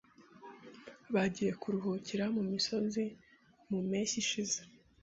[1.13, 3.03] Bagiye kuruhukira mumisozi
[3.69, 4.59] mu mpeshyi ishize.